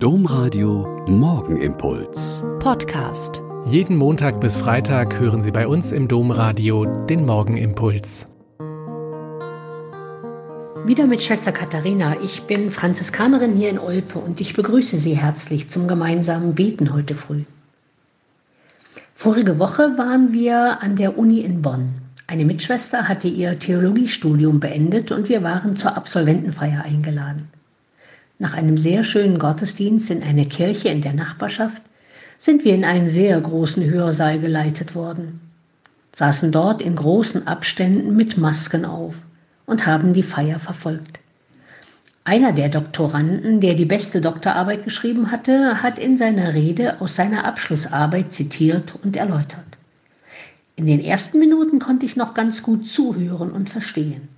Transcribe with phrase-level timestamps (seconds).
[0.00, 2.44] Domradio Morgenimpuls.
[2.60, 3.42] Podcast.
[3.64, 8.28] Jeden Montag bis Freitag hören Sie bei uns im Domradio den Morgenimpuls.
[10.84, 12.14] Wieder mit Schwester Katharina.
[12.22, 17.16] Ich bin Franziskanerin hier in Olpe und ich begrüße Sie herzlich zum gemeinsamen Beten heute
[17.16, 17.42] früh.
[19.14, 21.94] Vorige Woche waren wir an der Uni in Bonn.
[22.28, 27.48] Eine Mitschwester hatte ihr Theologiestudium beendet und wir waren zur Absolventenfeier eingeladen.
[28.38, 31.82] Nach einem sehr schönen Gottesdienst in einer Kirche in der Nachbarschaft
[32.36, 35.40] sind wir in einen sehr großen Hörsaal geleitet worden,
[36.12, 39.16] saßen dort in großen Abständen mit Masken auf
[39.66, 41.18] und haben die Feier verfolgt.
[42.22, 47.44] Einer der Doktoranden, der die beste Doktorarbeit geschrieben hatte, hat in seiner Rede aus seiner
[47.44, 49.78] Abschlussarbeit zitiert und erläutert.
[50.76, 54.28] In den ersten Minuten konnte ich noch ganz gut zuhören und verstehen.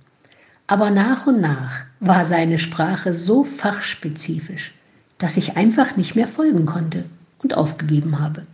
[0.71, 4.73] Aber nach und nach war seine Sprache so fachspezifisch,
[5.17, 7.03] dass ich einfach nicht mehr folgen konnte
[7.39, 8.47] und aufgegeben habe.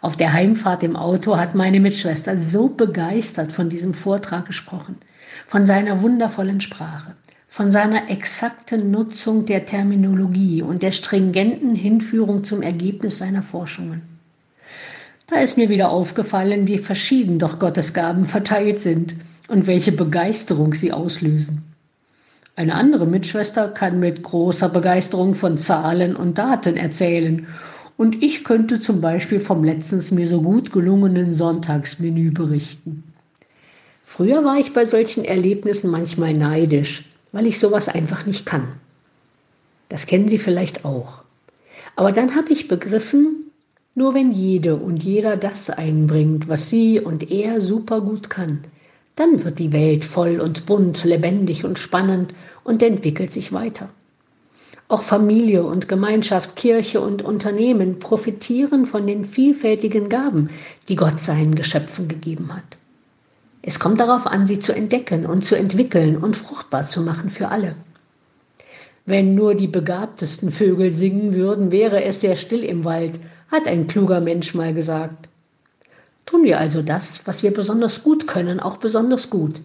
[0.00, 4.96] Auf der Heimfahrt im Auto hat meine Mitschwester so begeistert von diesem Vortrag gesprochen,
[5.46, 7.14] von seiner wundervollen Sprache,
[7.46, 14.00] von seiner exakten Nutzung der Terminologie und der stringenten Hinführung zum Ergebnis seiner Forschungen.
[15.26, 19.14] Da ist mir wieder aufgefallen, wie verschieden doch Gottes Gaben verteilt sind
[19.52, 21.62] und welche Begeisterung sie auslösen.
[22.56, 27.46] Eine andere Mitschwester kann mit großer Begeisterung von Zahlen und Daten erzählen
[27.98, 33.04] und ich könnte zum Beispiel vom letztens mir so gut gelungenen Sonntagsmenü berichten.
[34.06, 38.68] Früher war ich bei solchen Erlebnissen manchmal neidisch, weil ich sowas einfach nicht kann.
[39.90, 41.24] Das kennen Sie vielleicht auch.
[41.94, 43.50] Aber dann habe ich begriffen,
[43.94, 48.60] nur wenn jede und jeder das einbringt, was sie und er super gut kann,
[49.16, 53.90] dann wird die Welt voll und bunt, lebendig und spannend und entwickelt sich weiter.
[54.88, 60.50] Auch Familie und Gemeinschaft, Kirche und Unternehmen profitieren von den vielfältigen Gaben,
[60.88, 62.76] die Gott seinen Geschöpfen gegeben hat.
[63.62, 67.48] Es kommt darauf an, sie zu entdecken und zu entwickeln und fruchtbar zu machen für
[67.48, 67.76] alle.
[69.06, 73.18] Wenn nur die begabtesten Vögel singen würden, wäre es sehr still im Wald,
[73.50, 75.28] hat ein kluger Mensch mal gesagt.
[76.26, 79.60] Tun wir also das, was wir besonders gut können, auch besonders gut.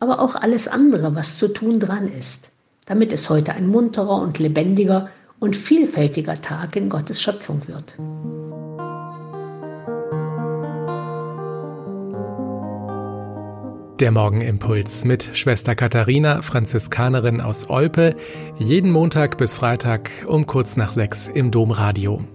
[0.00, 2.50] Aber auch alles andere, was zu tun dran ist,
[2.86, 5.08] damit es heute ein munterer und lebendiger
[5.40, 7.94] und vielfältiger Tag in Gottes Schöpfung wird.
[14.00, 18.16] Der Morgenimpuls mit Schwester Katharina, Franziskanerin aus Olpe,
[18.58, 22.24] jeden Montag bis Freitag um kurz nach sechs im Domradio.